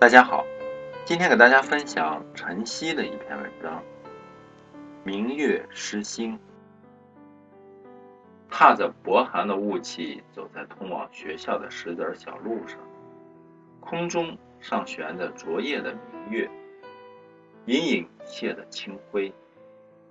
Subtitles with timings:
[0.00, 0.46] 大家好，
[1.04, 3.78] 今天给大家分享晨曦的一篇文章
[5.04, 6.32] 《明月诗星》。
[8.48, 12.78] 踏着薄寒的雾气，走在通往学校的石子小路上，
[13.78, 16.50] 空中上悬着昨夜的明月，
[17.66, 19.30] 隐隐泻着清辉。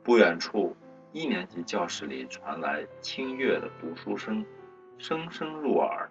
[0.04, 0.78] 不远处，
[1.14, 4.46] 一年级教室里传来清越的读书声，
[5.00, 6.08] 声声入耳。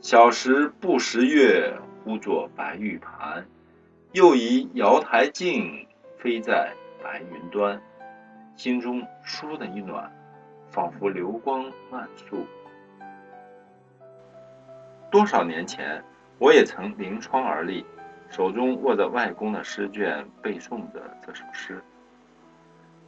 [0.00, 1.76] 小时不识月。
[2.04, 3.46] 呼作白玉盘，
[4.12, 5.86] 又疑瑶台镜，
[6.18, 7.80] 飞在白云端。
[8.56, 10.12] 心中倏的一暖，
[10.70, 12.46] 仿佛流光漫速。
[15.10, 16.04] 多少年前，
[16.38, 17.86] 我也曾临窗而立，
[18.28, 21.82] 手中握着外公的诗卷，背诵着这首诗。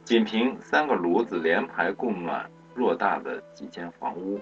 [0.03, 4.39] 仅凭三个炉子连排供暖偌大的几间房屋，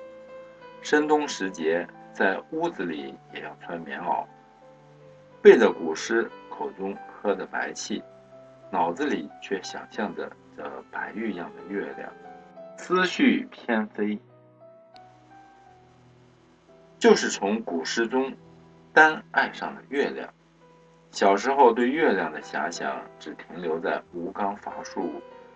[0.82, 4.26] 深冬时节，在屋子里也要穿棉袄。
[5.42, 8.03] 背着古诗，口中喝着白气，
[8.70, 12.08] 脑子里却想象着这白玉样的月亮，
[12.78, 14.19] 思绪偏飞。
[17.00, 18.31] 就是从古诗中
[18.94, 20.31] 单爱上了月亮。
[21.09, 25.12] 小时候对月亮的遐想，只停留在吴刚伐树、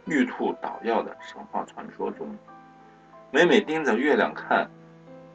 [0.06, 2.36] 玉兔捣药的神话传说中。
[3.30, 4.68] 每每盯着月亮看，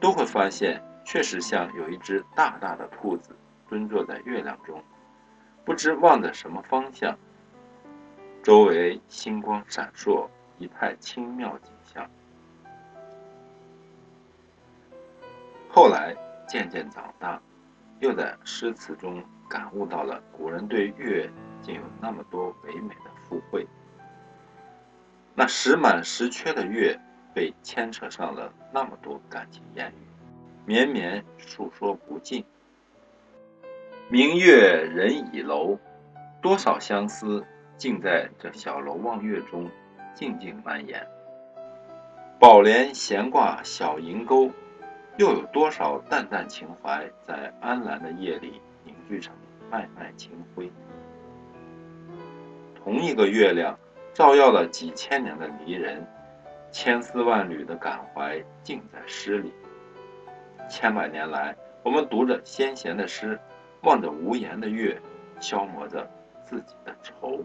[0.01, 3.33] 都会发现确实像有一只大大的兔子。
[3.71, 4.83] 蹲坐在月亮中，
[5.63, 7.17] 不知望着什么方向。
[8.43, 12.05] 周围星光闪烁，一派清妙景象。
[15.69, 16.13] 后来
[16.45, 17.41] 渐渐长大，
[18.01, 23.65] 又在诗词中感悟到了古人对月竟有那么多唯美的附会。
[25.33, 26.99] 那时满时缺的月，
[27.33, 29.95] 被牵扯上了那么多感情言语，
[30.65, 32.43] 绵绵诉说不尽。
[34.11, 35.79] 明月人倚楼，
[36.41, 37.41] 多少相思
[37.77, 39.71] 竟在这小楼望月中
[40.13, 41.07] 静静蔓延。
[42.37, 44.51] 宝莲闲挂小银钩，
[45.15, 49.33] 又有多少淡淡情怀在安澜的夜里凝聚成
[49.69, 50.69] 脉脉清辉？
[52.83, 53.79] 同一个月亮，
[54.13, 56.05] 照耀了几千年的离人，
[56.69, 59.53] 千丝万缕的感怀尽在诗里。
[60.69, 63.39] 千百年来，我们读着先贤的诗。
[63.83, 64.99] 望着无言的月，
[65.39, 66.09] 消磨着
[66.45, 67.43] 自己的愁。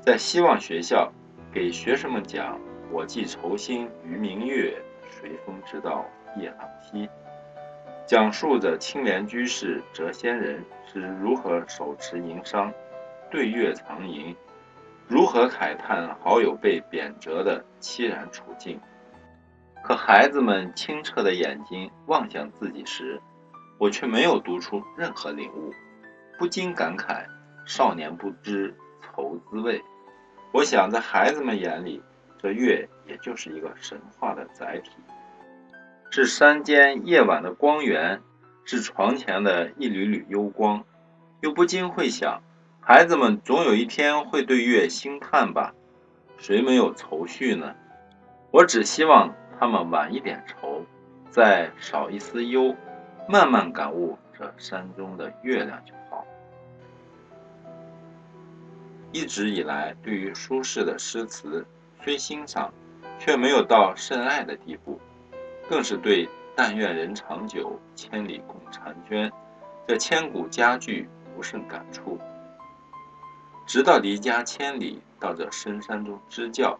[0.00, 1.10] 在希望学校，
[1.52, 2.58] 给学生们讲
[2.90, 4.76] “我寄愁心于明月，
[5.08, 6.04] 随风直到
[6.36, 7.08] 夜郎西”，
[8.04, 12.72] 讲述着青莲居士谪仙人是如何手持银觞，
[13.30, 14.36] 对月藏银，
[15.06, 18.78] 如何慨叹好友被贬谪的凄然处境。
[19.82, 23.20] 可孩子们清澈的眼睛望向自己时，
[23.78, 25.72] 我却没有读出任何领悟，
[26.38, 27.24] 不禁感慨：
[27.66, 29.82] 少年不知愁滋味。
[30.52, 32.02] 我想，在孩子们眼里，
[32.38, 34.90] 这月也就是一个神话的载体，
[36.10, 38.20] 是山间夜晚的光源，
[38.64, 40.84] 是床前的一缕缕幽光。
[41.40, 42.40] 又不禁会想，
[42.80, 45.74] 孩子们总有一天会对月兴叹吧？
[46.36, 47.74] 谁没有愁绪呢？
[48.50, 50.84] 我只希望他们晚一点愁，
[51.30, 52.76] 再少一丝忧。
[53.32, 56.22] 慢慢感悟这山中的月亮就好。
[59.10, 61.64] 一直以来，对于苏轼的诗词
[62.04, 62.70] 虽欣赏，
[63.18, 65.00] 却没有到甚爱的地步，
[65.66, 69.32] 更是对“但愿人长久，千里共婵娟”
[69.88, 72.18] 这千古佳句不甚感触。
[73.66, 76.78] 直到离家千里，到这深山中支教，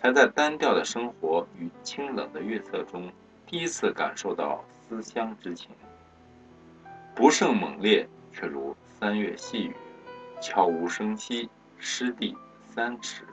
[0.00, 3.12] 才在单调的生活与清冷的月色中，
[3.46, 4.64] 第一次感受到。
[4.88, 5.70] 思乡之情，
[7.20, 9.76] 不胜猛烈，却如三月细雨，
[10.40, 12.34] 悄无声息，湿地
[12.64, 13.24] 三尺。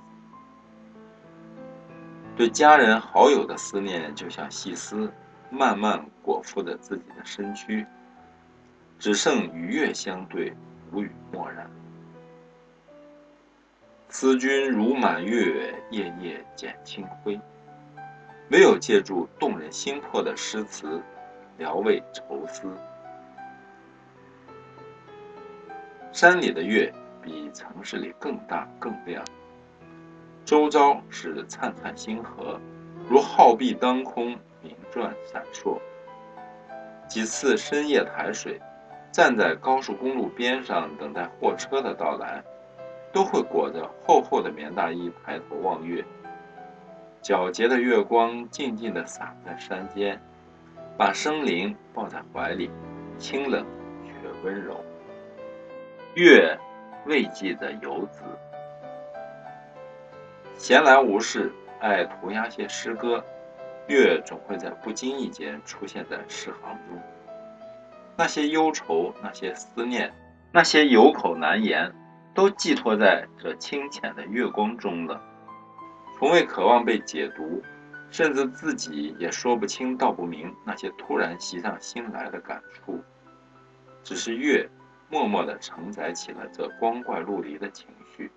[2.35, 5.09] 对家人好友的思念，就像细丝，
[5.49, 7.87] 慢慢裹覆着自己的身躯，
[8.99, 10.53] 只剩与月相对，
[10.91, 11.65] 无语默然。
[14.09, 17.39] 思君如满月，夜夜减清辉。
[18.49, 21.01] 唯有借助动人心魄的诗词。
[21.57, 22.69] 聊慰愁思。
[26.17, 26.91] 山里的月
[27.21, 29.23] 比城市里更大更亮，
[30.43, 32.59] 周遭是灿灿星河，
[33.07, 35.79] 如浩壁当空，明转闪烁。
[37.07, 38.59] 几次深夜抬水，
[39.11, 42.43] 站在高速公路边上等待货车的到来，
[43.13, 46.03] 都会裹着厚厚的棉大衣抬头望月。
[47.21, 50.19] 皎洁的月光静静地洒在山间。
[50.97, 52.71] 把生灵抱在怀里，
[53.19, 53.63] 清冷
[54.03, 54.11] 却
[54.43, 54.83] 温柔。
[56.17, 56.57] 月，
[57.05, 58.23] 未济的游子，
[60.57, 63.23] 闲来无事，爱涂鸦些诗歌。
[63.85, 66.99] 月总会在不经意间出现在诗行中，
[68.15, 70.11] 那些忧愁，那些思念，
[70.51, 71.93] 那些有口难言，
[72.33, 75.21] 都寄托在这清浅的月光中了。
[76.17, 77.61] 从未渴望被解读，
[78.09, 82.99] 甚至自己也说不清道不明那些突然袭上心来的感触。
[84.03, 84.67] 只是月
[85.09, 88.31] 默默地承载起了这光怪陆离的情绪。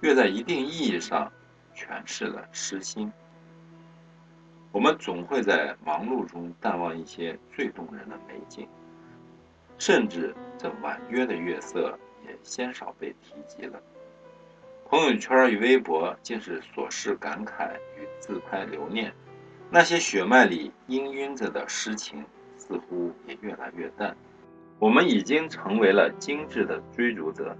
[0.00, 1.32] 越在一定意义上
[1.74, 3.12] 诠释了诗心。
[4.70, 8.68] 我们总会在忙碌中淡忘一些最动人的美景，
[9.78, 13.80] 甚至这婉约的月色也鲜少被提及了。
[14.88, 19.12] 朋友圈与微博竟是琐事感慨与自拍留念，
[19.70, 22.24] 那些血脉里氤氲着的诗情
[22.56, 24.16] 似乎也越来越淡。
[24.78, 27.56] 我们已经成为了精致的追逐者，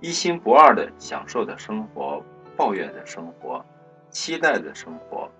[0.00, 2.22] 一心不二的享受着生活，
[2.56, 3.64] 抱怨着生活，
[4.10, 5.30] 期待着生活。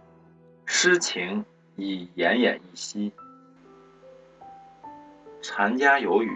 [0.67, 1.45] 诗情
[1.77, 3.13] 已奄奄一息。
[5.41, 6.31] 禅家有语：“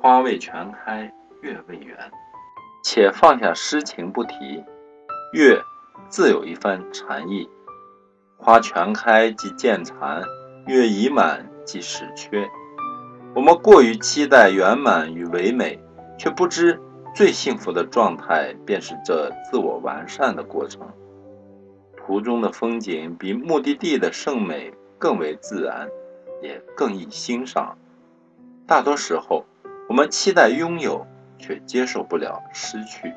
[0.00, 1.12] 花未全开，
[1.42, 1.96] 月未圆。”
[2.84, 4.64] 且放下诗情不提，
[5.34, 5.60] 月
[6.08, 7.48] 自有一番禅意。
[8.38, 10.22] 花全开即见残，
[10.66, 12.48] 月已满即始缺。
[13.34, 15.78] 我们过于期待圆满与唯美，
[16.18, 16.78] 却不知
[17.14, 20.86] 最幸福的状态便是这自我完善的过程。
[21.96, 25.88] 途中的风景比目的地的胜美更为自然，
[26.42, 27.76] 也更易欣赏。
[28.66, 29.44] 大多时候，
[29.88, 31.06] 我们期待拥有。
[31.42, 33.12] 却接受不了失去。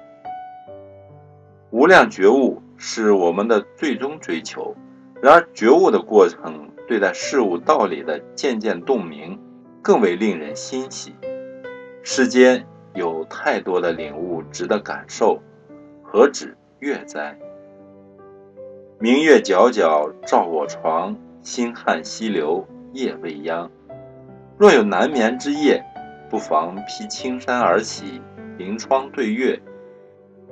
[1.70, 4.76] 无量觉悟是我们的最终追求，
[5.22, 9.40] 然而觉悟的过程，对待事物道理的渐渐洞明，
[9.86, 11.14] 更为令人欣喜。
[12.02, 12.66] 世间
[12.96, 15.40] 有太多的领悟值得感受，
[16.02, 17.38] 何止月哉？
[18.98, 23.70] 明月皎皎照我床，星汉西流夜未央。
[24.58, 25.84] 若有难眠之夜。
[26.28, 28.20] 不妨披青衫而起，
[28.58, 29.62] 临窗对月，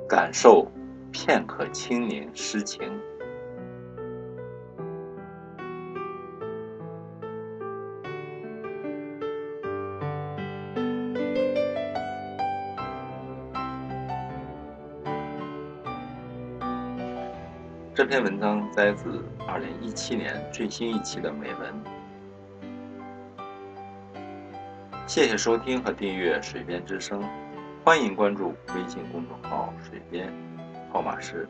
[0.08, 0.70] 感受
[1.10, 2.80] 片刻清宁诗情。
[17.94, 21.72] 这篇文章摘自二零一七年最新一期的美文。
[25.06, 27.22] 谢谢收听和订阅《水边之声》，
[27.84, 30.28] 欢迎关注微信公众号“水边”，
[30.92, 31.48] 号码是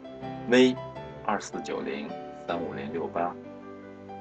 [0.50, 0.76] V
[1.24, 2.10] 二四九零
[2.46, 3.34] 三五零六八，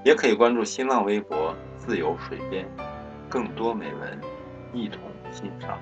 [0.05, 2.65] 也可以关注新浪微博“自由水边”，
[3.27, 4.17] 更多美文
[4.71, 5.77] 一同欣赏。